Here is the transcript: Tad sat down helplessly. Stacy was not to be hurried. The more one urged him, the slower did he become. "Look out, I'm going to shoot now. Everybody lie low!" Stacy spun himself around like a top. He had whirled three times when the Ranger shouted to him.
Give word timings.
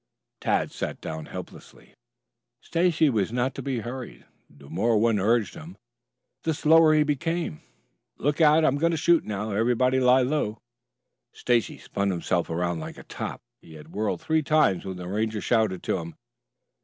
Tad 0.39 0.71
sat 0.71 0.99
down 0.99 1.27
helplessly. 1.27 1.93
Stacy 2.59 3.07
was 3.07 3.31
not 3.31 3.53
to 3.53 3.61
be 3.61 3.81
hurried. 3.81 4.25
The 4.49 4.67
more 4.67 4.97
one 4.97 5.19
urged 5.19 5.53
him, 5.53 5.77
the 6.41 6.55
slower 6.55 6.93
did 6.93 6.97
he 6.97 7.03
become. 7.03 7.61
"Look 8.17 8.41
out, 8.41 8.65
I'm 8.65 8.77
going 8.79 8.89
to 8.89 8.97
shoot 8.97 9.23
now. 9.25 9.51
Everybody 9.51 9.99
lie 9.99 10.23
low!" 10.23 10.57
Stacy 11.33 11.77
spun 11.77 12.09
himself 12.09 12.49
around 12.49 12.79
like 12.79 12.97
a 12.97 13.03
top. 13.03 13.41
He 13.61 13.75
had 13.75 13.93
whirled 13.93 14.21
three 14.21 14.41
times 14.41 14.85
when 14.85 14.97
the 14.97 15.07
Ranger 15.07 15.39
shouted 15.39 15.83
to 15.83 15.97
him. 15.97 16.15